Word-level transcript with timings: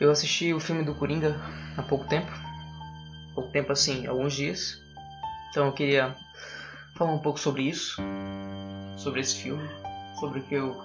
Eu 0.00 0.10
assisti 0.10 0.52
o 0.52 0.58
filme 0.58 0.84
do 0.84 0.94
Coringa 0.94 1.36
há 1.76 1.82
pouco 1.82 2.06
tempo. 2.06 2.30
Pouco 3.34 3.50
tempo 3.50 3.72
assim, 3.72 4.06
alguns 4.06 4.34
dias. 4.34 4.80
Então 5.50 5.66
eu 5.66 5.72
queria 5.72 6.16
falar 6.96 7.12
um 7.12 7.18
pouco 7.18 7.38
sobre 7.38 7.62
isso. 7.62 8.02
Sobre 8.96 9.20
esse 9.20 9.36
filme. 9.36 9.68
Sobre 10.18 10.40
o 10.40 10.42
que 10.42 10.54
eu. 10.54 10.82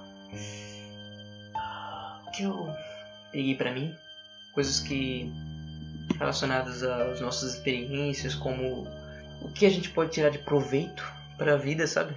O 2.26 2.32
que 2.32 2.44
eu 2.44 2.72
peguei 3.32 3.56
pra 3.56 3.72
mim. 3.72 3.96
Coisas 4.54 4.80
que. 4.80 5.32
relacionadas 6.18 6.84
às 6.84 7.20
nossas 7.20 7.56
experiências, 7.56 8.36
como 8.36 8.88
o 9.42 9.52
que 9.52 9.66
a 9.66 9.70
gente 9.70 9.90
pode 9.90 10.12
tirar 10.12 10.30
de 10.30 10.40
proveito 10.40 11.04
para 11.38 11.54
a 11.54 11.58
vida, 11.58 11.88
sabe? 11.88 12.16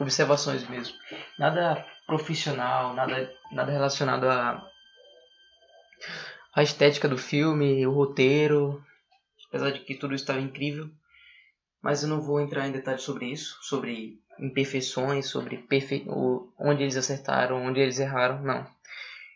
Observações 0.00 0.68
mesmo. 0.68 0.94
Nada 1.38 1.84
profissional, 2.06 2.94
nada, 2.94 3.32
nada 3.52 3.70
relacionado 3.70 4.28
a 4.28 4.68
a 6.54 6.62
estética 6.62 7.08
do 7.08 7.16
filme, 7.16 7.86
o 7.86 7.92
roteiro, 7.92 8.84
apesar 9.48 9.70
de 9.70 9.80
que 9.80 9.94
tudo 9.94 10.14
estava 10.14 10.40
incrível. 10.40 10.90
Mas 11.80 12.02
eu 12.02 12.08
não 12.08 12.20
vou 12.20 12.40
entrar 12.40 12.68
em 12.68 12.72
detalhes 12.72 13.02
sobre 13.02 13.26
isso, 13.26 13.58
sobre 13.62 14.20
imperfeições, 14.38 15.26
sobre 15.26 15.58
perfe... 15.58 16.06
onde 16.58 16.82
eles 16.82 16.96
acertaram, 16.96 17.64
onde 17.64 17.80
eles 17.80 17.98
erraram, 17.98 18.42
não. 18.42 18.66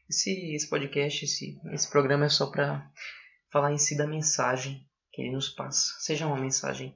Esse, 0.09 0.55
esse 0.55 0.69
podcast, 0.69 1.25
esse, 1.25 1.59
esse 1.73 1.91
programa 1.91 2.27
é 2.27 2.29
só 2.29 2.47
para 2.47 2.89
falar 3.51 3.73
em 3.73 3.79
si 3.79 3.97
da 3.97 4.07
mensagem 4.07 4.87
que 5.11 5.23
ele 5.23 5.33
nos 5.33 5.49
passa. 5.49 5.95
Seja 5.99 6.27
uma 6.27 6.39
mensagem 6.39 6.95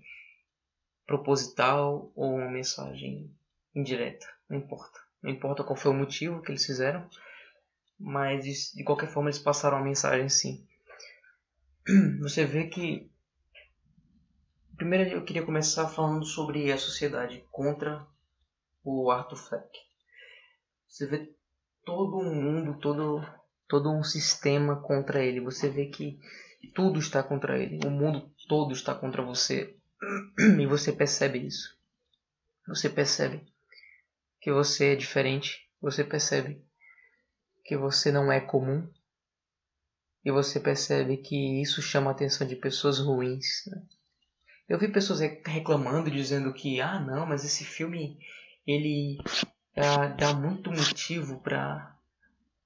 proposital 1.06 2.12
ou 2.14 2.36
uma 2.36 2.50
mensagem 2.50 3.34
indireta, 3.74 4.26
não 4.48 4.58
importa. 4.58 5.00
Não 5.22 5.30
importa 5.30 5.64
qual 5.64 5.76
foi 5.76 5.90
o 5.90 5.94
motivo 5.94 6.40
que 6.40 6.52
eles 6.52 6.64
fizeram, 6.64 7.08
mas 8.00 8.72
de 8.74 8.82
qualquer 8.82 9.10
forma 9.10 9.28
eles 9.28 9.38
passaram 9.38 9.76
a 9.76 9.82
mensagem 9.82 10.28
sim. 10.28 10.66
Você 12.20 12.46
vê 12.46 12.66
que 12.66 13.10
primeiro 14.76 15.10
eu 15.10 15.24
queria 15.24 15.44
começar 15.44 15.86
falando 15.88 16.24
sobre 16.24 16.72
a 16.72 16.78
sociedade 16.78 17.44
contra 17.50 18.06
o 18.82 19.10
Arthur 19.10 19.36
Fleck. 19.36 19.78
Você 20.88 21.06
vê 21.06 21.34
todo 21.84 22.16
um 22.16 22.34
mundo, 22.34 22.78
todo 22.80 23.22
todo 23.68 23.90
um 23.90 24.02
sistema 24.02 24.80
contra 24.80 25.22
ele. 25.22 25.40
Você 25.40 25.68
vê 25.68 25.86
que 25.86 26.18
tudo 26.74 26.98
está 26.98 27.22
contra 27.22 27.58
ele. 27.58 27.78
O 27.86 27.90
mundo 27.90 28.32
todo 28.48 28.72
está 28.72 28.94
contra 28.94 29.22
você. 29.22 29.76
E 30.58 30.66
você 30.66 30.92
percebe 30.92 31.46
isso. 31.46 31.78
Você 32.66 32.88
percebe 32.88 33.46
que 34.40 34.50
você 34.50 34.92
é 34.92 34.96
diferente. 34.96 35.68
Você 35.80 36.02
percebe 36.02 36.64
que 37.70 37.76
você 37.76 38.10
não 38.10 38.32
é 38.32 38.40
comum 38.40 38.84
e 40.24 40.32
você 40.32 40.58
percebe 40.58 41.18
que 41.18 41.62
isso 41.62 41.80
chama 41.80 42.10
a 42.10 42.12
atenção 42.12 42.44
de 42.44 42.56
pessoas 42.56 42.98
ruins. 42.98 43.64
Né? 43.68 43.80
Eu 44.68 44.76
vi 44.76 44.88
pessoas 44.88 45.20
reclamando, 45.20 46.10
dizendo 46.10 46.52
que 46.52 46.80
ah 46.80 46.98
não, 46.98 47.24
mas 47.24 47.44
esse 47.44 47.64
filme 47.64 48.18
ele 48.66 49.18
dá, 49.72 50.08
dá 50.08 50.34
muito 50.34 50.72
motivo 50.72 51.40
para 51.40 51.96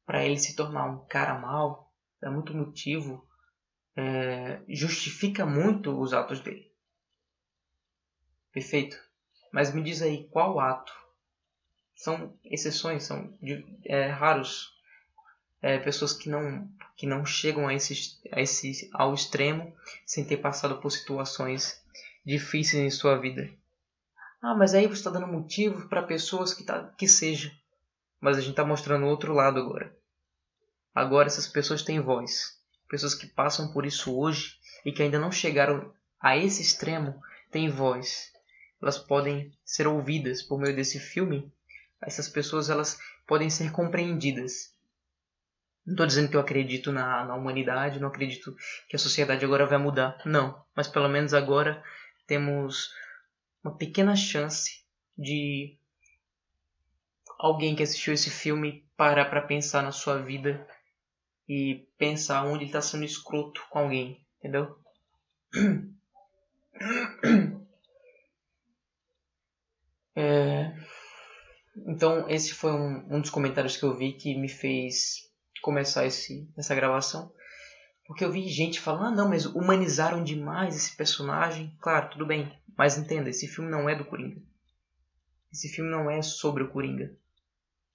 para 0.06 0.24
ele 0.24 0.38
se 0.38 0.56
tornar 0.56 0.86
um 0.86 1.04
cara 1.04 1.38
mal, 1.38 1.92
dá 2.18 2.30
muito 2.30 2.56
motivo, 2.56 3.28
é, 3.94 4.62
justifica 4.66 5.44
muito 5.44 6.00
os 6.00 6.14
atos 6.14 6.40
dele. 6.40 6.72
Perfeito. 8.52 8.96
Mas 9.52 9.70
me 9.70 9.82
diz 9.82 10.00
aí 10.00 10.26
qual 10.28 10.58
ato? 10.58 10.94
São 11.94 12.38
exceções, 12.42 13.02
são 13.02 13.38
é, 13.84 14.06
raros 14.06 14.73
é, 15.64 15.78
pessoas 15.78 16.12
que 16.12 16.28
não, 16.28 16.68
que 16.94 17.06
não 17.06 17.24
chegam 17.24 17.66
a 17.66 17.72
esse, 17.72 18.20
a 18.30 18.42
esse, 18.42 18.90
ao 18.92 19.14
extremo 19.14 19.74
sem 20.04 20.22
ter 20.22 20.36
passado 20.36 20.78
por 20.78 20.90
situações 20.90 21.82
difíceis 22.22 22.82
em 22.84 22.90
sua 22.90 23.16
vida. 23.16 23.50
Ah, 24.42 24.54
mas 24.54 24.74
aí 24.74 24.86
você 24.86 25.00
está 25.00 25.10
dando 25.10 25.26
motivo 25.26 25.88
para 25.88 26.02
pessoas 26.02 26.52
que, 26.52 26.64
tá, 26.64 26.92
que 26.98 27.08
seja. 27.08 27.50
Mas 28.20 28.36
a 28.36 28.40
gente 28.40 28.50
está 28.50 28.62
mostrando 28.62 29.06
o 29.06 29.08
outro 29.08 29.32
lado 29.32 29.58
agora. 29.58 29.96
Agora 30.94 31.28
essas 31.28 31.46
pessoas 31.46 31.82
têm 31.82 31.98
voz. 31.98 32.60
Pessoas 32.86 33.14
que 33.14 33.26
passam 33.26 33.72
por 33.72 33.86
isso 33.86 34.14
hoje 34.14 34.58
e 34.84 34.92
que 34.92 35.02
ainda 35.02 35.18
não 35.18 35.32
chegaram 35.32 35.90
a 36.20 36.36
esse 36.36 36.60
extremo 36.60 37.18
têm 37.50 37.70
voz. 37.70 38.30
Elas 38.82 38.98
podem 38.98 39.50
ser 39.64 39.86
ouvidas 39.86 40.42
por 40.42 40.60
meio 40.60 40.76
desse 40.76 41.00
filme. 41.00 41.50
Essas 42.02 42.28
pessoas 42.28 42.68
elas 42.68 42.98
podem 43.26 43.48
ser 43.48 43.72
compreendidas 43.72 44.73
não 45.86 45.92
estou 45.92 46.06
dizendo 46.06 46.30
que 46.30 46.36
eu 46.36 46.40
acredito 46.40 46.90
na, 46.90 47.24
na 47.24 47.34
humanidade, 47.34 48.00
não 48.00 48.08
acredito 48.08 48.56
que 48.88 48.96
a 48.96 48.98
sociedade 48.98 49.44
agora 49.44 49.66
vai 49.66 49.76
mudar. 49.76 50.16
Não. 50.24 50.64
Mas 50.74 50.88
pelo 50.88 51.08
menos 51.08 51.34
agora 51.34 51.82
temos 52.26 52.90
uma 53.62 53.76
pequena 53.76 54.16
chance 54.16 54.82
de 55.16 55.76
alguém 57.38 57.76
que 57.76 57.82
assistiu 57.82 58.14
esse 58.14 58.30
filme 58.30 58.86
parar 58.96 59.26
para 59.26 59.42
pensar 59.42 59.82
na 59.82 59.92
sua 59.92 60.18
vida 60.18 60.66
e 61.46 61.86
pensar 61.98 62.44
onde 62.44 62.64
ele 62.64 62.66
está 62.66 62.80
sendo 62.80 63.04
escroto 63.04 63.62
com 63.68 63.80
alguém, 63.80 64.24
entendeu? 64.38 64.78
É... 70.16 70.72
Então 71.88 72.30
esse 72.30 72.54
foi 72.54 72.70
um, 72.70 73.16
um 73.16 73.20
dos 73.20 73.30
comentários 73.30 73.76
que 73.76 73.82
eu 73.82 73.96
vi 73.96 74.12
que 74.12 74.36
me 74.36 74.48
fez 74.48 75.28
começar 75.64 76.04
esse, 76.04 76.46
essa 76.58 76.74
gravação. 76.74 77.32
Porque 78.06 78.22
eu 78.22 78.30
vi 78.30 78.46
gente 78.48 78.78
falando, 78.78 79.06
ah, 79.06 79.10
não, 79.10 79.30
mas 79.30 79.46
humanizaram 79.46 80.22
demais 80.22 80.76
esse 80.76 80.94
personagem. 80.94 81.74
Claro, 81.80 82.10
tudo 82.10 82.26
bem. 82.26 82.52
Mas 82.76 82.98
entenda, 82.98 83.30
esse 83.30 83.48
filme 83.48 83.70
não 83.70 83.88
é 83.88 83.94
do 83.94 84.04
Coringa. 84.04 84.42
Esse 85.50 85.70
filme 85.70 85.90
não 85.90 86.10
é 86.10 86.20
sobre 86.20 86.62
o 86.62 86.70
Coringa. 86.70 87.16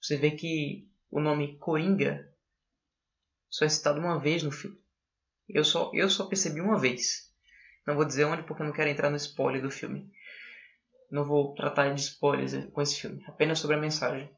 Você 0.02 0.16
vê 0.16 0.32
que 0.32 0.90
o 1.10 1.20
nome 1.20 1.58
Coringa 1.58 2.28
só 3.48 3.64
é 3.64 3.68
citado 3.68 4.00
uma 4.00 4.18
vez 4.18 4.42
no 4.42 4.50
filme. 4.50 4.76
Eu 5.48 5.62
só, 5.62 5.92
eu 5.94 6.10
só 6.10 6.26
percebi 6.26 6.60
uma 6.60 6.78
vez. 6.78 7.32
Não 7.86 7.94
vou 7.94 8.04
dizer 8.04 8.24
onde 8.24 8.42
porque 8.42 8.62
eu 8.62 8.66
não 8.66 8.72
quero 8.72 8.90
entrar 8.90 9.10
no 9.10 9.16
spoiler 9.16 9.62
do 9.62 9.70
filme. 9.70 10.10
Não 11.08 11.24
vou 11.24 11.54
tratar 11.54 11.92
de 11.94 12.00
spoilers 12.00 12.52
com 12.72 12.82
esse 12.82 13.00
filme. 13.00 13.22
Apenas 13.28 13.60
sobre 13.60 13.76
a 13.76 13.80
mensagem. 13.80 14.28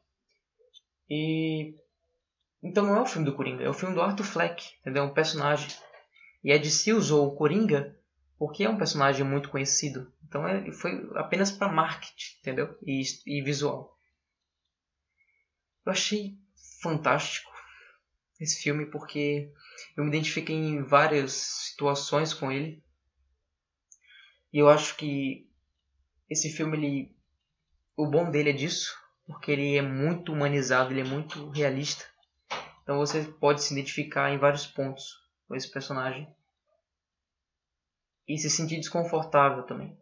E 1.09 1.75
então 2.63 2.85
não 2.85 2.95
é 2.95 3.01
o 3.01 3.05
filme 3.05 3.25
do 3.25 3.35
Coringa, 3.35 3.63
é 3.63 3.69
o 3.69 3.73
filme 3.73 3.93
do 3.93 4.01
Arthur 4.01 4.23
Fleck, 4.23 4.75
entendeu? 4.79 5.03
É 5.03 5.05
um 5.05 5.13
personagem. 5.13 5.69
E 6.43 6.51
a 6.51 6.57
DC 6.57 6.93
usou 6.93 7.27
o 7.27 7.35
Coringa 7.35 7.97
porque 8.37 8.63
é 8.63 8.69
um 8.69 8.77
personagem 8.77 9.25
muito 9.25 9.49
conhecido. 9.49 10.11
Então 10.23 10.47
é, 10.47 10.71
foi 10.71 11.09
apenas 11.15 11.51
para 11.51 11.71
marketing, 11.71 12.37
entendeu? 12.39 12.77
E, 12.85 13.03
e 13.25 13.41
visual. 13.41 13.99
Eu 15.85 15.91
achei 15.91 16.37
fantástico 16.81 17.51
esse 18.39 18.61
filme 18.61 18.85
porque 18.85 19.51
eu 19.95 20.03
me 20.03 20.09
identifiquei 20.09 20.55
em 20.55 20.83
várias 20.83 21.33
situações 21.33 22.33
com 22.33 22.51
ele. 22.51 22.83
E 24.51 24.59
eu 24.59 24.69
acho 24.69 24.95
que 24.95 25.49
esse 26.29 26.49
filme, 26.49 26.77
ele, 26.77 27.15
o 27.95 28.07
bom 28.07 28.29
dele 28.29 28.49
é 28.49 28.53
disso, 28.53 28.97
porque 29.25 29.51
ele 29.51 29.75
é 29.75 29.81
muito 29.81 30.31
humanizado, 30.31 30.91
ele 30.91 31.01
é 31.01 31.05
muito 31.05 31.49
realista. 31.49 32.05
Então 32.83 32.97
você 32.97 33.23
pode 33.23 33.63
se 33.63 33.73
identificar 33.73 34.31
em 34.31 34.37
vários 34.37 34.67
pontos 34.67 35.23
com 35.47 35.55
esse 35.55 35.71
personagem. 35.71 36.27
E 38.27 38.37
se 38.37 38.49
sentir 38.49 38.77
desconfortável 38.77 39.63
também. 39.63 39.97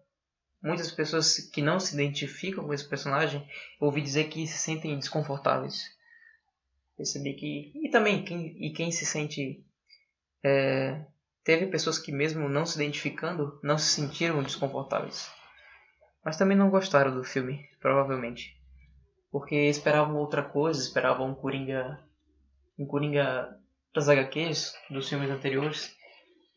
Muitas 0.62 0.92
pessoas 0.92 1.40
que 1.40 1.62
não 1.62 1.80
se 1.80 1.94
identificam 1.96 2.66
com 2.66 2.74
esse 2.74 2.88
personagem, 2.88 3.48
eu 3.80 3.88
ouvi 3.88 4.02
dizer 4.02 4.26
que 4.30 4.46
se 4.46 4.58
sentem 4.58 4.98
desconfortáveis. 4.98 5.90
Percebi 6.96 7.34
que. 7.34 7.72
E 7.76 7.90
também, 7.90 8.24
quem, 8.24 8.64
e 8.64 8.72
quem 8.72 8.92
se 8.92 9.06
sente. 9.06 9.66
É, 10.44 11.04
teve 11.44 11.68
pessoas 11.68 11.98
que, 11.98 12.12
mesmo 12.12 12.48
não 12.48 12.66
se 12.66 12.76
identificando, 12.76 13.60
não 13.64 13.78
se 13.78 13.88
sentiram 13.88 14.44
desconfortáveis. 14.44 15.32
Mas 16.24 16.38
também 16.38 16.56
não 16.56 16.70
gostaram 16.70 17.16
do 17.16 17.24
filme, 17.24 17.68
provavelmente. 17.80 18.56
Porque 19.32 19.56
esperavam 19.56 20.18
outra 20.18 20.44
coisa, 20.44 20.80
esperavam 20.80 21.32
um 21.32 21.36
Coringa 21.36 22.00
em 22.82 22.86
Coringa 22.86 23.56
das 23.94 24.10
HQs, 24.10 24.74
dos 24.90 25.08
filmes 25.08 25.30
anteriores, 25.30 25.96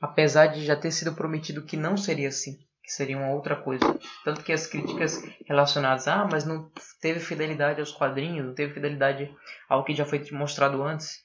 apesar 0.01 0.47
de 0.47 0.65
já 0.65 0.75
ter 0.75 0.91
sido 0.91 1.15
prometido 1.15 1.65
que 1.65 1.77
não 1.77 1.97
seria 1.97 2.29
assim, 2.29 2.59
que 2.83 2.91
seria 2.91 3.19
uma 3.19 3.31
outra 3.31 3.57
coisa. 3.57 3.85
Tanto 4.25 4.43
que 4.43 4.53
as 4.53 4.67
críticas 4.67 5.23
relacionadas, 5.47 6.09
ah, 6.09 6.27
mas 6.31 6.47
não 6.47 6.71
teve 7.01 7.21
fidelidade 7.21 7.81
aos 7.81 7.93
quadrinhos, 7.93 8.47
não 8.47 8.55
teve 8.55 8.73
fidelidade 8.73 9.35
ao 9.69 9.85
que 9.85 9.95
já 9.95 10.07
foi 10.07 10.25
mostrado 10.33 10.83
antes. 10.83 11.23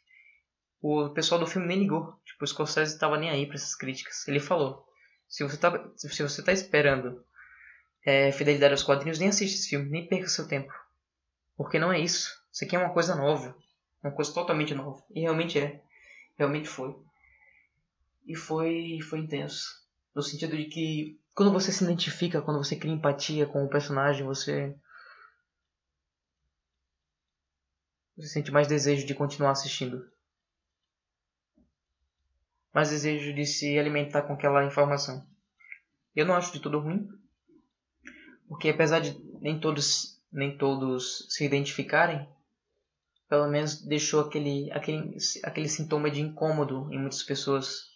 O 0.82 1.10
pessoal 1.10 1.40
do 1.40 1.48
filme 1.48 1.68
nem 1.68 1.80
ligou. 1.80 2.20
Tipo, 2.26 2.44
o 2.44 2.48
Scorsese 2.48 2.94
estava 2.94 3.18
nem 3.18 3.30
aí 3.30 3.46
para 3.46 3.56
essas 3.56 3.76
críticas. 3.76 4.28
Ele 4.28 4.40
falou: 4.40 4.86
se 5.28 5.44
você 5.44 5.56
está 5.56 5.90
se 5.96 6.24
você 6.24 6.44
tá 6.44 6.54
esperando 6.54 7.24
é, 8.06 8.32
fidelidade 8.32 8.74
aos 8.74 8.84
quadrinhos, 8.84 9.20
nem 9.20 9.30
assiste 9.30 9.56
esse 9.56 9.70
filme, 9.70 9.90
nem 9.90 10.08
perca 10.08 10.28
seu 10.28 10.48
tempo. 10.48 10.74
Porque 11.58 11.78
não 11.78 11.92
é 11.92 12.00
isso. 12.00 12.34
Isso 12.52 12.64
aqui 12.64 12.76
é 12.76 12.80
uma 12.80 12.94
coisa 12.94 13.14
nova. 13.14 13.54
Uma 14.04 14.12
coisa 14.12 14.34
totalmente 14.34 14.74
nova. 14.74 15.04
E 15.14 15.22
realmente 15.22 15.60
é. 15.60 15.82
Realmente 16.38 16.70
foi. 16.70 16.96
e 18.26 18.36
foi, 18.36 19.00
foi 19.02 19.20
intenso. 19.20 19.88
No 20.16 20.22
sentido 20.22 20.56
de 20.56 20.66
que 20.66 21.20
quando 21.36 21.52
você 21.52 21.72
se 21.72 21.84
identifica, 21.84 22.42
quando 22.42 22.64
você 22.64 22.76
cria 22.76 22.94
empatia 22.94 23.46
com 23.46 23.64
o 23.64 23.70
personagem, 23.70 24.26
você. 24.26 24.76
Você 28.16 28.28
sente 28.28 28.52
mais 28.52 28.68
desejo 28.68 29.06
de 29.06 29.16
continuar 29.16 29.52
assistindo. 29.52 30.10
Mais 32.74 32.90
desejo 32.90 33.34
de 33.34 33.46
se 33.46 33.80
alimentar 33.80 34.24
com 34.24 34.34
aquela 34.34 34.66
informação. 34.66 35.26
Eu 36.16 36.26
não 36.26 36.36
acho 36.36 36.52
de 36.52 36.60
tudo 36.60 36.80
ruim. 36.80 37.10
Porque 38.48 38.70
apesar 38.70 39.00
de 39.00 39.18
nem 39.40 39.60
todos, 39.60 40.22
nem 40.32 40.58
todos 40.58 41.26
se 41.30 41.46
identificarem, 41.46 42.28
pelo 43.30 43.48
menos 43.48 43.82
deixou 43.86 44.22
aquele, 44.22 44.72
aquele, 44.72 45.16
aquele 45.44 45.70
sintoma 45.70 46.10
de 46.10 46.20
incômodo 46.20 46.92
em 46.92 46.98
muitas 47.00 47.22
pessoas. 47.22 47.88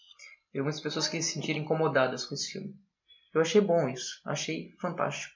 E 0.53 0.61
muitas 0.61 0.79
pessoas 0.79 1.07
que 1.07 1.19
se 1.21 1.33
sentiram 1.33 1.59
incomodadas 1.59 2.25
com 2.25 2.35
esse 2.35 2.51
filme. 2.51 2.75
Eu 3.33 3.41
achei 3.41 3.59
bom 3.59 3.89
isso, 3.89 4.21
achei 4.23 4.71
fantástico. 4.79 5.33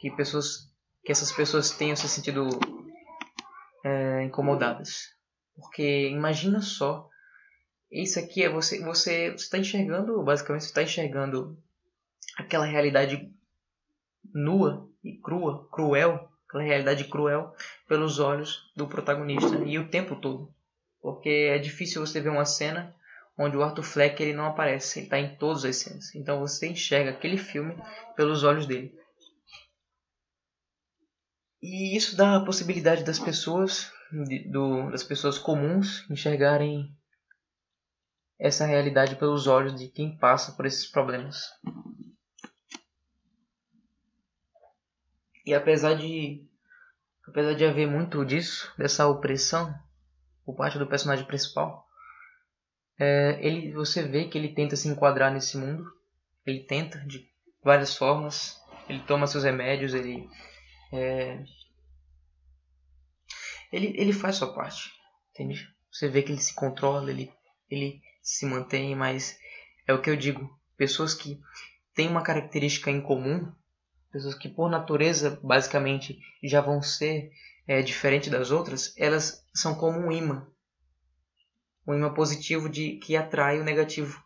Que 0.00 0.10
pessoas, 0.10 0.68
que 1.04 1.12
essas 1.12 1.30
pessoas 1.30 1.70
tenham 1.70 1.94
se 1.94 2.08
sentido 2.08 2.48
é, 3.84 4.24
incomodadas. 4.24 5.14
Porque 5.54 6.08
imagina 6.08 6.60
só, 6.60 7.08
isso 7.92 8.18
aqui 8.18 8.42
é 8.42 8.48
você, 8.48 8.82
você 8.82 9.32
está 9.34 9.56
enxergando, 9.56 10.20
basicamente 10.24 10.62
você 10.62 10.70
está 10.70 10.82
enxergando 10.82 11.56
aquela 12.36 12.66
realidade 12.66 13.32
nua 14.34 14.90
e 15.04 15.16
crua, 15.18 15.68
cruel, 15.70 16.28
aquela 16.48 16.64
realidade 16.64 17.04
cruel 17.04 17.54
pelos 17.86 18.18
olhos 18.18 18.70
do 18.76 18.86
protagonista 18.86 19.56
e 19.64 19.78
o 19.78 19.88
tempo 19.88 20.16
todo. 20.16 20.52
Porque 21.00 21.50
é 21.50 21.58
difícil 21.58 22.04
você 22.04 22.20
ver 22.20 22.30
uma 22.30 22.44
cena 22.44 22.94
onde 23.36 23.56
o 23.56 23.62
Arthur 23.62 23.82
Fleck 23.82 24.22
ele 24.22 24.32
não 24.32 24.46
aparece, 24.46 24.98
ele 24.98 25.06
está 25.06 25.18
em 25.18 25.36
todas 25.36 25.64
as 25.64 25.76
cenas. 25.76 26.14
Então 26.14 26.40
você 26.40 26.68
enxerga 26.68 27.10
aquele 27.10 27.36
filme 27.36 27.76
pelos 28.16 28.42
olhos 28.42 28.66
dele. 28.66 28.96
E 31.60 31.96
isso 31.96 32.16
dá 32.16 32.36
a 32.36 32.44
possibilidade 32.44 33.04
das 33.04 33.18
pessoas, 33.18 33.90
de, 34.26 34.48
do, 34.50 34.90
das 34.90 35.02
pessoas 35.02 35.38
comuns, 35.38 36.08
enxergarem 36.10 36.94
essa 38.38 38.66
realidade 38.66 39.16
pelos 39.16 39.46
olhos 39.46 39.74
de 39.78 39.88
quem 39.88 40.16
passa 40.16 40.52
por 40.52 40.66
esses 40.66 40.86
problemas. 40.86 41.48
E 45.46 45.54
apesar 45.54 45.94
de 45.94 46.46
apesar 47.28 47.54
de 47.54 47.64
haver 47.64 47.86
muito 47.86 48.24
disso, 48.24 48.72
dessa 48.76 49.06
opressão 49.06 49.74
por 50.44 50.54
parte 50.54 50.78
do 50.78 50.86
personagem 50.86 51.24
principal, 51.24 51.88
é, 52.98 53.38
ele, 53.40 53.72
você 53.72 54.02
vê 54.02 54.28
que 54.28 54.38
ele 54.38 54.54
tenta 54.54 54.76
se 54.76 54.88
enquadrar 54.88 55.32
nesse 55.32 55.56
mundo. 55.56 55.84
Ele 56.46 56.60
tenta 56.60 56.98
de 57.00 57.28
várias 57.62 57.96
formas. 57.96 58.60
Ele 58.88 59.00
toma 59.00 59.26
seus 59.26 59.44
remédios, 59.44 59.94
ele, 59.94 60.28
é, 60.92 61.42
ele, 63.72 63.94
ele 63.96 64.12
faz 64.12 64.36
sua 64.36 64.52
parte, 64.54 64.92
entende? 65.30 65.66
Você 65.90 66.06
vê 66.08 66.22
que 66.22 66.30
ele 66.30 66.40
se 66.40 66.54
controla, 66.54 67.10
ele, 67.10 67.32
ele 67.70 68.02
se 68.22 68.44
mantém, 68.44 68.94
mas 68.94 69.38
é 69.86 69.94
o 69.94 70.02
que 70.02 70.10
eu 70.10 70.16
digo. 70.16 70.54
Pessoas 70.76 71.14
que 71.14 71.40
têm 71.94 72.08
uma 72.08 72.22
característica 72.22 72.90
em 72.90 73.00
comum, 73.00 73.50
pessoas 74.14 74.34
que 74.34 74.48
por 74.48 74.70
natureza 74.70 75.38
basicamente 75.42 76.18
já 76.42 76.60
vão 76.60 76.80
ser 76.80 77.30
é, 77.66 77.82
diferente 77.82 78.30
das 78.30 78.50
outras, 78.50 78.94
elas 78.96 79.44
são 79.52 79.74
como 79.74 79.98
um 79.98 80.12
imã 80.12 80.46
um 81.86 81.94
imã 81.94 82.12
positivo 82.12 82.68
de 82.68 82.96
que 82.96 83.16
atrai 83.16 83.60
o 83.60 83.64
negativo. 83.64 84.22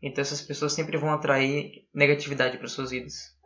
Então 0.00 0.22
essas 0.22 0.40
pessoas 0.40 0.72
sempre 0.72 0.96
vão 0.96 1.12
atrair 1.12 1.88
negatividade 1.92 2.58
para 2.58 2.68
suas 2.68 2.90
vidas. 2.90 3.36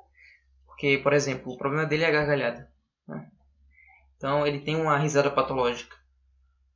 Porque, 0.67 0.99
por 0.99 1.13
exemplo, 1.13 1.53
o 1.53 1.57
problema 1.57 1.87
dele 1.87 2.05
é 2.05 2.09
a 2.09 2.11
gargalhada. 2.11 2.71
Né? 3.07 3.31
Então 4.17 4.47
ele 4.47 4.61
tem 4.61 4.77
uma 4.77 4.99
risada 4.99 5.31
patológica. 5.31 5.97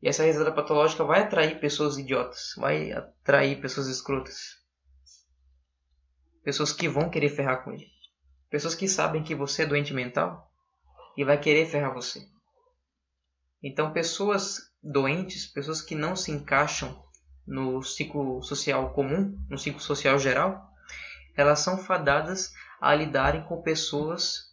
E 0.01 0.09
essa 0.09 0.25
risada 0.25 0.51
patológica 0.51 1.05
vai 1.05 1.21
atrair 1.21 1.61
pessoas 1.61 1.99
idiotas, 1.99 2.55
vai 2.57 2.91
atrair 2.91 3.61
pessoas 3.61 3.87
escrotas. 3.87 4.57
Pessoas 6.43 6.73
que 6.73 6.89
vão 6.89 7.11
querer 7.11 7.29
ferrar 7.29 7.63
com 7.63 7.73
ele. 7.73 7.92
Pessoas 8.53 8.75
que 8.75 8.87
sabem 8.87 9.23
que 9.23 9.35
você 9.35 9.63
é 9.63 9.67
doente 9.67 9.95
mental 9.95 10.53
e 11.17 11.25
vai 11.25 11.41
querer 11.41 11.65
ferrar 11.65 11.95
você. 11.95 12.29
Então 13.63 13.95
pessoas 13.95 14.71
doentes, 14.83 15.47
pessoas 15.47 15.81
que 15.81 15.95
não 15.95 16.15
se 16.15 16.31
encaixam 16.31 17.03
no 17.47 17.83
ciclo 17.83 18.43
social 18.43 18.93
comum, 18.93 19.43
no 19.49 19.57
ciclo 19.57 19.81
social 19.81 20.19
geral, 20.19 20.71
elas 21.35 21.61
são 21.61 21.79
fadadas 21.79 22.53
a 22.79 22.95
lidarem 22.95 23.43
com 23.45 23.63
pessoas 23.63 24.51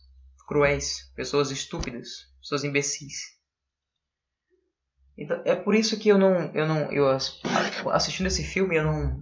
cruéis, 0.47 1.11
pessoas 1.13 1.51
estúpidas, 1.51 2.31
pessoas 2.39 2.63
imbecis. 2.63 3.37
Então, 5.17 5.41
é 5.43 5.55
por 5.55 5.75
isso 5.75 5.99
que 5.99 6.07
eu 6.07 6.17
não, 6.17 6.55
eu 6.55 6.65
não, 6.65 6.89
eu 6.93 7.09
assistindo 7.91 8.27
esse 8.27 8.45
filme 8.45 8.77
eu 8.77 8.83
não, 8.85 9.21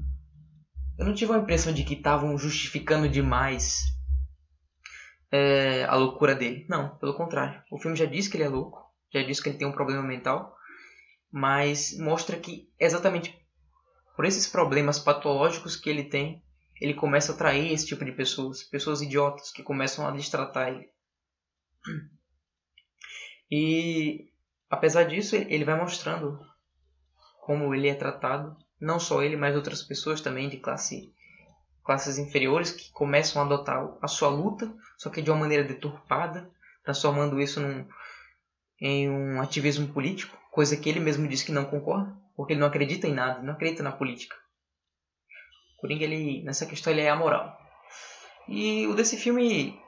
eu 1.00 1.06
não 1.08 1.16
tive 1.16 1.34
a 1.34 1.40
impressão 1.40 1.74
de 1.74 1.84
que 1.84 1.96
estavam 1.96 2.38
justificando 2.38 3.10
demais 3.10 3.97
é, 5.32 5.84
a 5.84 5.96
loucura 5.96 6.36
dele. 6.36 6.66
Não, 6.70 6.98
pelo 6.98 7.16
contrário. 7.16 7.62
O 7.72 7.80
filme 7.80 7.98
já 7.98 8.06
diz 8.06 8.28
que 8.28 8.38
ele 8.38 8.44
é 8.44 8.50
louco, 8.50 8.86
já 9.14 9.22
diz 9.24 9.40
que 9.40 9.50
ele 9.50 9.58
tem 9.58 9.68
um 9.68 9.72
problema 9.72 10.04
mental 10.04 10.58
mas 11.32 11.98
mostra 11.98 12.38
que 12.38 12.72
exatamente 12.80 13.38
por 14.16 14.26
esses 14.26 14.48
problemas 14.48 14.98
patológicos 14.98 15.76
que 15.76 15.90
ele 15.90 16.04
tem, 16.04 16.44
ele 16.82 16.94
começa 16.94 17.32
a 17.32 17.36
atrair 17.36 17.72
esse 17.72 17.86
tipo 17.86 18.04
de 18.04 18.12
pessoas, 18.12 18.64
pessoas 18.64 19.02
idiotas 19.02 19.52
que 19.52 19.62
começam 19.62 20.08
a 20.08 20.12
destratar 20.12 20.70
ele. 20.70 20.90
E 23.50 24.30
apesar 24.70 25.06
disso, 25.06 25.34
ele 25.34 25.64
vai 25.64 25.80
mostrando 25.80 26.38
como 27.40 27.74
ele 27.74 27.88
é 27.88 27.96
tratado, 27.96 28.58
não 28.78 29.00
só 29.00 29.24
ele, 29.24 29.38
mas 29.38 29.56
outras 29.56 29.82
pessoas 29.82 30.20
também 30.20 30.50
de 30.50 30.58
classe 30.58 31.14
classes 31.88 32.20
inferiores 32.20 32.72
que 32.72 32.92
começam 32.92 33.42
a 33.42 33.46
adotar 33.46 33.98
a 34.02 34.08
sua 34.08 34.30
luta, 34.30 34.72
só 34.98 35.10
que 35.10 35.22
de 35.22 35.32
uma 35.32 35.40
maneira 35.40 35.64
deturpada, 35.64 36.52
transformando 36.84 37.42
isso 37.42 37.60
num, 37.60 37.88
em 38.80 39.10
um 39.10 39.42
ativismo 39.42 39.88
político 39.88 40.38
coisa 40.58 40.76
que 40.76 40.90
ele 40.90 41.00
mesmo 41.00 41.28
disse 41.28 41.46
que 41.46 41.52
não 41.52 41.66
concorda, 41.66 42.12
porque 42.36 42.54
ele 42.54 42.60
não 42.60 42.66
acredita 42.66 43.08
em 43.08 43.14
nada, 43.14 43.44
não 43.44 43.54
acredita 43.54 43.84
na 43.84 43.92
política. 43.92 44.36
Coringa, 45.78 46.04
ele, 46.04 46.42
nessa 46.42 46.66
questão, 46.66 46.92
ele 46.92 47.04
é 47.04 47.10
amoral. 47.12 47.56
E 48.48 48.88
o 48.88 48.96
desse 48.96 49.18
filme, 49.18 49.80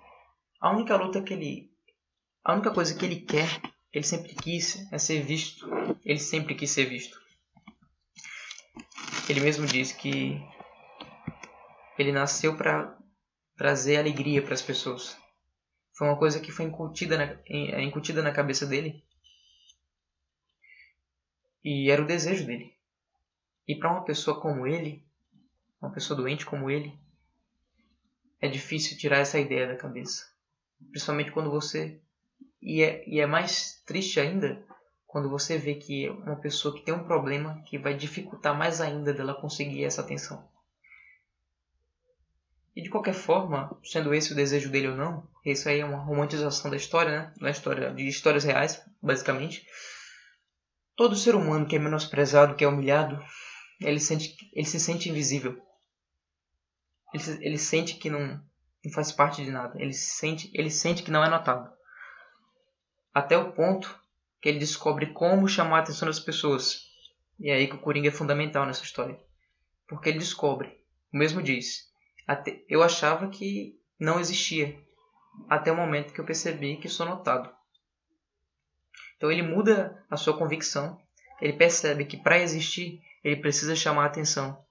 a 0.62 0.70
única 0.70 0.96
luta 0.96 1.24
que 1.24 1.34
ele. 1.34 1.72
A 2.44 2.53
única 2.53 2.70
coisa 2.70 2.94
que 2.94 3.03
ele 3.03 3.22
quer, 3.22 3.50
ele 3.91 4.06
sempre 4.06 4.36
quis, 4.36 4.88
é 4.91 5.00
ser 5.00 5.24
visto. 5.24 5.68
Ele 6.06 6.20
sempre 6.20 6.53
quis 6.53 6.70
ser 6.70 6.86
visto. 6.86 7.20
Ele 9.27 9.39
mesmo 9.39 9.65
disse 9.65 9.96
que 9.98 10.39
ele 12.00 12.12
nasceu 12.12 12.56
para 12.56 12.98
trazer 13.58 13.98
alegria 13.98 14.41
para 14.41 14.53
as 14.53 14.62
pessoas. 14.62 15.18
Foi 15.94 16.08
uma 16.08 16.18
coisa 16.18 16.39
que 16.39 16.51
foi 16.51 16.65
incutida 16.65 17.18
na, 17.18 17.82
incutida 17.84 18.22
na 18.22 18.32
cabeça 18.32 18.65
dele 18.65 19.03
e 21.63 21.91
era 21.91 22.01
o 22.01 22.08
desejo 22.08 22.46
dele. 22.46 22.74
E 23.68 23.75
para 23.75 23.91
uma 23.91 24.06
pessoa 24.06 24.39
como 24.39 24.65
ele, 24.65 25.06
uma 25.82 25.91
pessoa 25.91 26.18
doente 26.18 26.46
como 26.46 26.70
ele, 26.70 26.98
é 28.41 28.48
difícil 28.48 28.98
tirar 28.98 29.18
essa 29.18 29.38
ideia 29.38 29.68
da 29.68 29.75
cabeça. 29.75 30.25
Principalmente 30.91 31.32
quando 31.32 31.51
você. 31.51 32.00
E 32.62 32.82
é, 32.82 33.08
e 33.08 33.20
é 33.20 33.25
mais 33.25 33.84
triste 33.86 34.20
ainda 34.20 34.65
quando 35.06 35.29
você 35.29 35.58
vê 35.58 35.75
que 35.75 36.06
é 36.06 36.12
uma 36.12 36.38
pessoa 36.38 36.74
que 36.74 36.82
tem 36.82 36.94
um 36.94 37.03
problema 37.03 37.62
que 37.63 37.77
vai 37.77 37.94
dificultar 37.94 38.58
mais 38.58 38.79
ainda 38.79 39.13
dela 39.13 39.34
conseguir 39.34 39.84
essa 39.84 40.01
atenção. 40.01 40.49
E 42.76 42.82
de 42.82 42.90
qualquer 42.90 43.14
forma, 43.14 43.78
sendo 43.84 44.14
esse 44.14 44.32
o 44.32 44.36
desejo 44.36 44.70
dele 44.70 44.90
ou 44.90 44.96
não, 44.96 45.28
isso 45.46 45.68
aí 45.68 45.80
é 45.80 45.86
uma 45.86 45.98
romantização 45.98 46.70
da 46.70 46.78
história, 46.78 47.12
né? 47.12 47.34
Da 47.40 47.50
história 47.50 47.94
de 47.94 48.08
histórias 48.08 48.44
reais, 48.44 48.82
basicamente. 49.02 49.66
Todo 50.96 51.16
ser 51.16 51.36
humano 51.36 51.66
que 51.66 51.76
é 51.76 51.80
menosprezado, 51.80 52.56
que 52.56 52.64
é 52.64 52.68
humilhado, 52.68 53.24
ele, 53.82 54.00
sente, 54.00 54.36
ele 54.54 54.66
se 54.66 54.80
sente 54.80 55.10
invisível. 55.10 55.62
Ele, 57.14 57.24
ele 57.42 57.58
sente 57.58 57.96
que 57.96 58.10
não, 58.10 58.42
não 58.84 58.94
faz 58.94 59.12
parte 59.12 59.44
de 59.44 59.52
nada. 59.52 59.82
Ele 59.82 59.94
sente, 59.94 60.52
ele 60.54 60.70
sente 60.70 61.04
que 61.04 61.12
não 61.12 61.24
é 61.24 61.30
notado. 61.30 61.72
Até 63.14 63.38
o 63.38 63.52
ponto 63.52 64.00
que 64.42 64.48
ele 64.48 64.60
descobre 64.60 65.08
como 65.08 65.48
chamar 65.48 65.78
a 65.78 65.80
atenção 65.82 66.08
das 66.08 66.20
pessoas. 66.20 66.88
E 67.40 67.50
é 67.50 67.56
aí 67.56 67.68
que 67.68 67.76
o 67.76 67.80
Coringa 67.80 68.10
é 68.10 68.12
fundamental 68.12 68.66
nessa 68.66 68.84
história. 68.84 69.20
Porque 69.88 70.10
ele 70.10 70.20
descobre. 70.20 70.78
O 71.12 71.18
mesmo 71.18 71.42
diz. 71.42 71.88
Até, 72.29 72.62
eu 72.69 72.83
achava 72.83 73.27
que 73.27 73.75
não 74.00 74.19
existia. 74.19 74.79
Até 75.50 75.71
o 75.71 75.75
momento 75.75 76.13
que 76.13 76.21
eu 76.21 76.25
percebi 76.25 76.77
que 76.77 76.88
sou 76.88 77.03
notado. 77.03 77.51
Então 79.17 79.31
ele 79.31 79.41
muda 79.41 80.05
a 80.12 80.15
sua 80.15 80.38
convicção, 80.38 81.01
ele 81.41 81.53
percebe 81.53 82.05
que 82.05 82.17
para 82.17 82.38
existir 82.38 83.01
ele 83.24 83.38
precisa 83.38 83.75
chamar 83.75 84.03
a 84.03 84.05
atenção. 84.05 84.63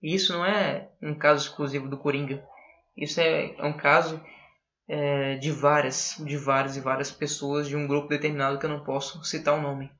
E 0.00 0.14
isso 0.14 0.32
não 0.32 0.46
é 0.46 0.88
um 1.02 1.12
caso 1.12 1.48
exclusivo 1.48 1.88
do 1.88 1.98
Coringa. 1.98 2.46
Isso 2.96 3.20
é, 3.20 3.56
é 3.58 3.64
um 3.64 3.76
caso 3.76 4.24
é, 4.86 5.34
de 5.34 5.50
várias, 5.50 6.14
de 6.24 6.36
várias 6.36 6.76
e 6.76 6.80
várias 6.80 7.10
pessoas 7.10 7.66
de 7.66 7.74
um 7.74 7.88
grupo 7.88 8.06
determinado 8.06 8.56
que 8.56 8.66
eu 8.66 8.70
não 8.70 8.84
posso 8.84 9.24
citar 9.24 9.58
o 9.58 9.60
nome. 9.60 9.90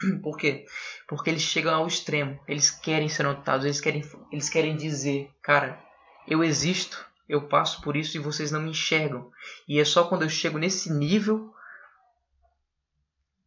Por 0.22 0.38
quê? 0.38 0.64
Porque 1.06 1.28
eles 1.28 1.42
chegam 1.42 1.74
ao 1.74 1.86
extremo. 1.86 2.40
Eles 2.48 2.70
querem 2.70 3.10
ser 3.10 3.24
notados. 3.24 3.66
Eles 3.66 3.82
querem, 3.82 4.02
eles 4.32 4.48
querem 4.48 4.74
dizer, 4.78 5.30
cara, 5.42 5.89
eu 6.30 6.44
existo, 6.44 7.04
eu 7.28 7.48
passo 7.48 7.82
por 7.82 7.96
isso 7.96 8.16
e 8.16 8.20
vocês 8.20 8.52
não 8.52 8.62
me 8.62 8.70
enxergam. 8.70 9.30
E 9.66 9.80
é 9.80 9.84
só 9.84 10.06
quando 10.08 10.22
eu 10.22 10.28
chego 10.28 10.58
nesse 10.58 10.92
nível, 10.92 11.52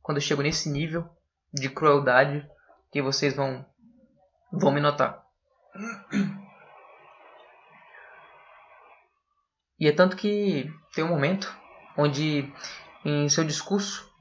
quando 0.02 0.18
eu 0.18 0.22
chego 0.22 0.42
nesse 0.42 0.70
nível 0.70 1.10
de 1.54 1.70
crueldade, 1.70 2.46
que 2.92 3.02
vocês 3.02 3.34
vão, 3.34 3.66
vão 4.52 4.74
me 4.74 4.82
notar. 4.82 5.26
E 9.80 9.88
é 9.88 9.92
tanto 9.92 10.16
que 10.16 10.70
tem 10.94 11.04
um 11.04 11.10
momento 11.10 11.54
onde, 11.98 12.54
em 13.04 13.28
seu 13.30 13.44
discurso, 13.44 14.12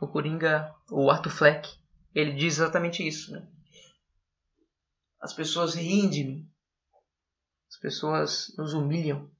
o 0.00 0.06
Coringa, 0.06 0.74
o 0.90 1.10
Arthur 1.10 1.30
Fleck, 1.30 1.70
ele 2.14 2.32
diz 2.32 2.54
exatamente 2.54 3.06
isso. 3.06 3.32
Né? 3.32 3.46
As 5.20 5.32
pessoas 5.32 5.74
riem 5.74 6.08
de 6.08 6.24
mim. 6.24 6.50
As 7.76 7.80
pessoas 7.80 8.54
nos 8.56 8.72
humilham. 8.72 9.30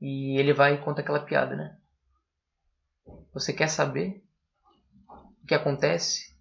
E 0.00 0.38
ele 0.38 0.54
vai 0.54 0.74
e 0.74 0.78
conta 0.82 1.02
aquela 1.02 1.20
piada, 1.20 1.54
né? 1.54 1.78
Você 3.34 3.52
quer 3.52 3.68
saber 3.68 4.24
o 5.42 5.46
que 5.46 5.54
acontece 5.54 6.34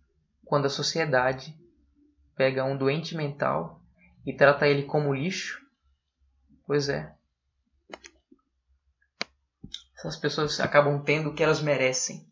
quando 0.46 0.68
a 0.68 0.70
sociedade 0.70 1.54
pega 2.34 2.64
um 2.64 2.78
doente 2.78 3.14
mental 3.14 3.84
e 4.26 4.34
trata 4.34 4.70
ele 4.70 4.84
como 4.84 5.14
lixo? 5.14 5.62
Pois 6.66 6.88
é. 6.88 7.14
Essas 9.98 10.16
pessoas 10.16 10.62
acabam 10.62 11.04
tendo 11.04 11.30
o 11.30 11.36
que 11.36 11.44
elas 11.44 11.62
merecem. 11.62 12.26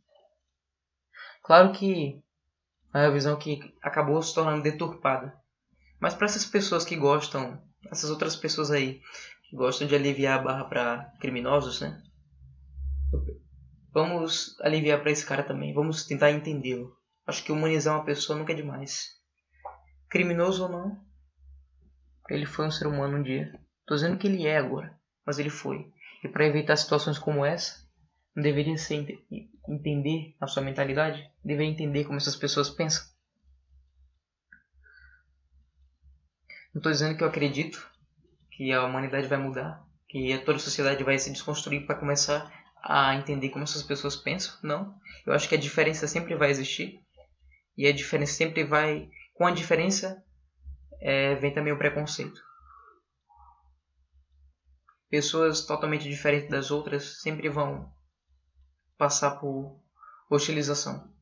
Claro 1.43 1.73
que 1.73 2.23
é 2.93 3.11
visão 3.11 3.37
que 3.37 3.75
acabou 3.81 4.21
se 4.21 4.33
tornando 4.33 4.63
deturpada. 4.63 5.37
Mas 5.99 6.13
para 6.13 6.27
essas 6.27 6.45
pessoas 6.45 6.85
que 6.85 6.95
gostam, 6.95 7.61
essas 7.91 8.09
outras 8.09 8.35
pessoas 8.35 8.71
aí 8.71 9.01
que 9.49 9.55
gostam 9.55 9.87
de 9.87 9.95
aliviar 9.95 10.39
a 10.39 10.43
barra 10.43 10.65
para 10.65 11.13
criminosos, 11.19 11.81
né? 11.81 12.01
Vamos 13.93 14.59
aliviar 14.61 15.01
para 15.01 15.11
esse 15.11 15.25
cara 15.25 15.43
também. 15.43 15.73
Vamos 15.73 16.05
tentar 16.05 16.31
entendê-lo. 16.31 16.97
Acho 17.27 17.43
que 17.43 17.51
humanizar 17.51 17.95
uma 17.95 18.05
pessoa 18.05 18.37
nunca 18.37 18.51
é 18.51 18.55
demais. 18.55 19.09
Criminoso 20.09 20.63
ou 20.63 20.69
não, 20.69 21.05
ele 22.29 22.45
foi 22.45 22.65
um 22.65 22.71
ser 22.71 22.87
humano 22.87 23.17
um 23.17 23.23
dia. 23.23 23.53
Tô 23.85 23.95
dizendo 23.95 24.17
que 24.17 24.27
ele 24.27 24.47
é 24.47 24.57
agora, 24.57 24.97
mas 25.25 25.39
ele 25.39 25.49
foi. 25.49 25.91
E 26.23 26.27
para 26.27 26.45
evitar 26.45 26.75
situações 26.75 27.19
como 27.19 27.45
essa, 27.45 27.87
não 28.35 28.41
deveria 28.41 28.77
ser 28.77 29.23
entender 29.67 30.35
a 30.39 30.47
sua 30.47 30.63
mentalidade? 30.63 31.29
Deveria 31.43 31.71
entender 31.71 32.05
como 32.05 32.17
essas 32.17 32.35
pessoas 32.35 32.69
pensam? 32.69 33.12
Não 36.73 36.79
estou 36.79 36.91
dizendo 36.91 37.15
que 37.15 37.23
eu 37.23 37.27
acredito 37.27 37.87
que 38.49 38.73
a 38.73 38.83
humanidade 38.83 39.27
vai 39.27 39.37
mudar, 39.37 39.85
que 40.09 40.35
toda 40.39 40.57
a 40.57 40.61
sociedade 40.61 41.03
vai 41.03 41.19
se 41.19 41.31
desconstruir 41.31 41.85
para 41.85 41.99
começar 41.99 42.51
a 42.81 43.15
entender 43.15 43.49
como 43.49 43.63
essas 43.63 43.83
pessoas 43.83 44.15
pensam. 44.15 44.57
Não. 44.63 44.99
Eu 45.25 45.33
acho 45.33 45.47
que 45.47 45.55
a 45.55 45.59
diferença 45.59 46.07
sempre 46.07 46.35
vai 46.35 46.49
existir. 46.49 46.99
E 47.77 47.87
a 47.87 47.93
diferença 47.93 48.33
sempre 48.33 48.63
vai. 48.63 49.07
Com 49.35 49.45
a 49.45 49.51
diferença 49.51 50.23
é, 50.99 51.35
vem 51.35 51.53
também 51.53 51.71
o 51.71 51.77
preconceito. 51.77 52.41
Pessoas 55.09 55.65
totalmente 55.65 56.09
diferentes 56.09 56.49
das 56.49 56.71
outras 56.71 57.21
sempre 57.21 57.49
vão 57.49 57.91
passar 58.97 59.39
por 59.39 59.79
hostilização. 60.27 61.13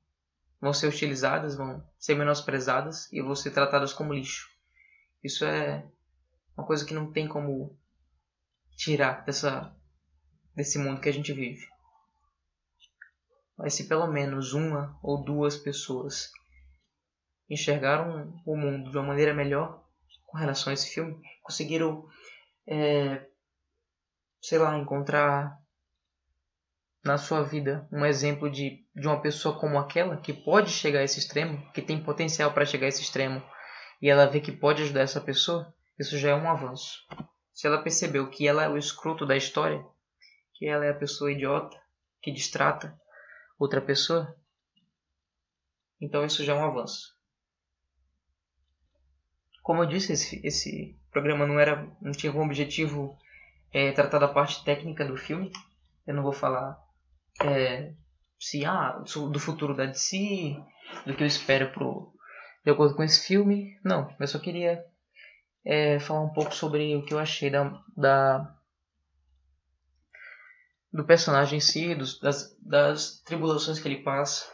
Vão 0.62 0.74
ser 0.74 0.88
hostilizadas, 0.88 1.56
vão 1.56 1.84
ser 2.00 2.16
menosprezadas 2.16 3.12
e 3.12 3.22
vão 3.22 3.36
ser 3.36 3.52
tratadas 3.52 3.92
como 3.92 4.14
lixo. 4.14 4.51
Isso 5.24 5.46
é 5.46 5.86
uma 6.58 6.66
coisa 6.66 6.86
que 6.86 6.94
não 6.94 7.12
tem 7.12 7.28
como 7.28 7.78
tirar 8.76 9.24
dessa, 9.24 9.76
desse 10.56 10.78
mundo 10.78 11.02
que 11.02 11.10
a 11.10 11.14
gente 11.14 11.34
vive. 11.34 11.68
Mas 13.58 13.76
se 13.76 13.88
pelo 13.88 14.08
menos 14.08 14.54
uma 14.54 14.98
ou 15.04 15.24
duas 15.24 15.56
pessoas 15.56 16.32
enxergaram 17.50 18.34
o 18.46 18.56
mundo 18.56 18.90
de 18.90 18.98
uma 18.98 19.08
maneira 19.08 19.34
melhor 19.34 19.86
com 20.26 20.38
relação 20.38 20.72
a 20.72 20.74
esse 20.74 20.90
filme, 20.90 21.22
conseguiram, 21.44 22.08
é, 22.66 23.28
sei 24.42 24.58
lá, 24.58 24.78
encontrar 24.78 25.60
na 27.04 27.18
sua 27.18 27.44
vida 27.44 27.88
um 27.92 28.06
exemplo 28.06 28.50
de, 28.50 28.86
de 28.96 29.08
uma 29.08 29.22
pessoa 29.22 29.60
como 29.60 29.78
aquela 29.78 30.18
que 30.18 30.34
pode 30.34 30.70
chegar 30.70 31.00
a 31.00 31.04
esse 31.04 31.20
extremo, 31.20 31.70
que 31.72 31.82
tem 31.82 32.02
potencial 32.02 32.54
para 32.54 32.66
chegar 32.66 32.86
a 32.86 32.90
esse 32.90 33.02
extremo, 33.02 33.44
e 34.02 34.10
ela 34.10 34.26
vê 34.26 34.42
que 34.42 34.52
pode 34.52 34.82
ajudar 34.82 35.02
essa 35.02 35.22
pessoa, 35.22 35.74
isso 36.00 36.18
já 36.18 36.32
é 36.32 36.36
um 36.36 36.50
avanço. 36.50 37.06
Se 37.54 37.68
ela 37.68 37.84
percebeu 37.84 38.30
que 38.30 38.48
ela 38.48 38.64
é 38.64 38.70
o 38.70 38.78
escroto 38.78 39.26
da 39.26 39.38
história, 39.38 39.86
que 40.56 40.68
ela 40.68 40.86
é 40.86 40.90
a 40.90 40.98
pessoa 40.98 41.32
idiota 41.32 41.80
que 42.22 42.32
distrata 42.32 43.00
outra 43.60 43.82
pessoa, 43.82 44.36
então 46.00 46.26
isso 46.26 46.44
já 46.44 46.54
é 46.54 46.56
um 46.56 46.66
avanço. 46.66 47.16
Como 49.62 49.84
eu 49.84 49.88
disse, 49.88 50.14
esse, 50.14 50.42
esse 50.44 51.00
programa 51.12 51.46
não 51.46 51.60
era, 51.60 51.88
não 52.02 52.12
tinha 52.12 52.32
como 52.32 52.46
objetivo 52.46 53.16
é, 53.72 53.92
tratar 53.92 54.18
da 54.18 54.28
parte 54.28 54.64
técnica 54.64 55.06
do 55.06 55.16
filme. 55.16 55.52
Eu 56.08 56.16
não 56.16 56.24
vou 56.24 56.34
falar 56.34 56.82
é, 57.44 57.94
se 58.40 58.66
ah, 58.66 59.04
do 59.32 59.40
futuro 59.40 59.76
da 59.76 59.86
DC, 59.86 60.58
do 61.06 61.16
que 61.16 61.22
eu 61.22 61.28
espero 61.28 61.72
pro, 61.72 62.12
de 62.64 62.72
acordo 62.72 62.96
com 62.96 63.04
esse 63.04 63.26
filme. 63.26 63.80
Não, 63.84 64.14
eu 64.20 64.28
só 64.28 64.40
queria 64.40 64.86
é, 65.66 66.00
falar 66.00 66.22
um 66.22 66.34
pouco 66.34 66.54
sobre 66.54 66.96
o 66.96 67.06
que 67.06 67.14
eu 67.14 67.20
achei 67.20 67.50
da, 67.50 67.82
da 67.96 68.56
do 70.92 71.06
personagem 71.06 71.58
em 71.58 71.62
si, 71.62 71.96
dos, 71.96 72.20
das, 72.20 72.56
das 72.60 73.22
tribulações 73.22 73.80
que 73.80 73.88
ele 73.88 74.04
passa, 74.04 74.52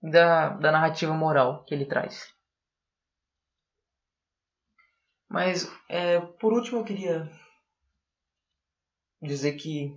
da, 0.00 0.50
da 0.50 0.70
narrativa 0.70 1.12
moral 1.12 1.64
que 1.64 1.74
ele 1.74 1.84
traz. 1.84 2.32
Mas, 5.28 5.70
é, 5.88 6.20
por 6.20 6.52
último, 6.52 6.78
eu 6.78 6.84
queria 6.84 7.30
dizer 9.20 9.54
que 9.54 9.94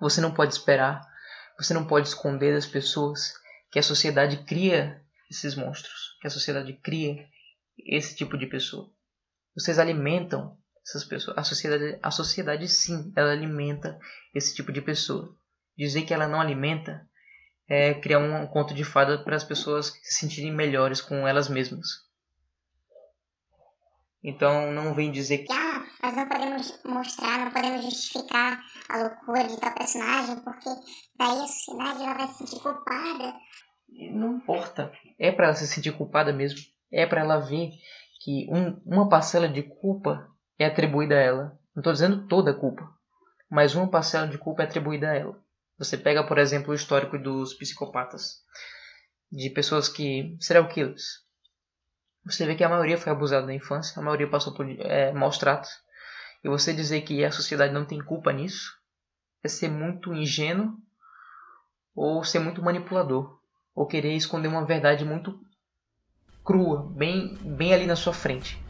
você 0.00 0.20
não 0.20 0.32
pode 0.32 0.54
esperar, 0.54 1.02
você 1.58 1.74
não 1.74 1.86
pode 1.86 2.08
esconder 2.08 2.54
das 2.54 2.66
pessoas 2.66 3.34
que 3.70 3.78
a 3.78 3.82
sociedade 3.82 4.44
cria 4.44 5.04
esses 5.30 5.54
monstros, 5.54 6.16
que 6.20 6.26
a 6.26 6.30
sociedade 6.30 6.72
cria 6.82 7.28
esse 7.78 8.16
tipo 8.16 8.36
de 8.36 8.46
pessoa. 8.46 8.90
Vocês 9.54 9.78
alimentam 9.78 10.56
essas 10.86 11.04
pessoas. 11.04 11.36
A 11.36 11.44
sociedade, 11.44 11.98
a 12.02 12.10
sociedade 12.10 12.68
sim, 12.68 13.12
ela 13.16 13.32
alimenta 13.32 13.98
esse 14.34 14.54
tipo 14.54 14.72
de 14.72 14.80
pessoa. 14.80 15.36
Dizer 15.76 16.02
que 16.02 16.14
ela 16.14 16.26
não 16.26 16.40
alimenta 16.40 17.08
é 17.68 17.92
criar 17.94 18.18
um 18.18 18.46
conto 18.46 18.72
de 18.72 18.82
fada 18.82 19.22
para 19.22 19.36
as 19.36 19.44
pessoas 19.44 19.92
se 20.02 20.20
sentirem 20.20 20.52
melhores 20.52 21.02
com 21.02 21.28
elas 21.28 21.48
mesmas. 21.48 21.86
Então 24.24 24.72
não 24.72 24.94
vem 24.94 25.12
dizer 25.12 25.38
que 25.38 25.52
ah, 25.52 25.86
mas 26.02 26.16
não 26.16 26.28
podemos 26.28 26.80
mostrar, 26.84 27.38
não 27.38 27.50
podemos 27.52 27.84
justificar 27.84 28.64
a 28.88 28.98
loucura 28.98 29.44
de 29.44 29.56
tal 29.60 29.74
personagem, 29.74 30.40
porque 30.40 30.70
daí 31.16 31.40
a 31.40 31.46
sociedade 31.46 32.02
ela 32.02 32.14
vai 32.14 32.26
se 32.28 32.38
sentir 32.38 32.60
culpada. 32.62 33.34
Não 33.88 34.36
importa. 34.36 34.92
É 35.18 35.32
para 35.32 35.46
ela 35.46 35.54
se 35.54 35.66
sentir 35.66 35.92
culpada 35.92 36.32
mesmo. 36.32 36.60
É 36.90 37.06
para 37.06 37.20
ela 37.20 37.38
ver 37.38 37.70
que 38.20 38.46
um, 38.50 38.80
uma 38.84 39.08
parcela 39.08 39.48
de 39.48 39.62
culpa 39.62 40.28
é 40.58 40.66
atribuída 40.66 41.14
a 41.14 41.20
ela. 41.20 41.58
Não 41.74 41.80
estou 41.80 41.92
dizendo 41.92 42.26
toda 42.26 42.50
a 42.50 42.54
culpa, 42.54 42.88
mas 43.48 43.74
uma 43.74 43.88
parcela 43.88 44.26
de 44.26 44.36
culpa 44.38 44.62
é 44.62 44.66
atribuída 44.66 45.10
a 45.10 45.14
ela. 45.14 45.40
Você 45.78 45.96
pega, 45.96 46.26
por 46.26 46.38
exemplo, 46.38 46.72
o 46.72 46.74
histórico 46.74 47.16
dos 47.18 47.54
psicopatas, 47.54 48.42
de 49.30 49.48
pessoas 49.50 49.88
que 49.88 50.36
serial 50.40 50.68
killers 50.68 51.28
você 52.24 52.44
vê 52.44 52.54
que 52.54 52.64
a 52.64 52.68
maioria 52.68 52.98
foi 52.98 53.10
abusada 53.10 53.46
na 53.46 53.54
infância, 53.54 53.98
a 53.98 54.02
maioria 54.02 54.28
passou 54.28 54.52
por 54.52 54.68
é, 54.68 55.12
maus 55.12 55.38
tratos. 55.38 55.70
E 56.44 56.48
você 56.48 56.74
dizer 56.74 57.00
que 57.00 57.24
a 57.24 57.32
sociedade 57.32 57.72
não 57.72 57.86
tem 57.86 58.04
culpa 58.04 58.32
nisso 58.32 58.76
é 59.42 59.48
ser 59.48 59.68
muito 59.68 60.12
ingênuo 60.12 60.76
ou 61.94 62.22
ser 62.22 62.38
muito 62.38 62.62
manipulador. 62.62 63.37
Ou 63.78 63.86
querer 63.86 64.16
esconder 64.16 64.48
uma 64.48 64.64
verdade 64.64 65.04
muito 65.04 65.38
crua, 66.44 66.90
bem, 66.96 67.38
bem 67.40 67.72
ali 67.72 67.86
na 67.86 67.94
sua 67.94 68.12
frente. 68.12 68.60